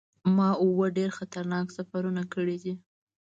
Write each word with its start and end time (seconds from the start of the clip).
ما 0.35 0.49
اووه 0.63 0.87
ډیر 0.97 1.09
خطرناک 1.17 1.67
سفرونه 1.77 2.23
کړي 2.33 2.57
دي. 2.63 2.73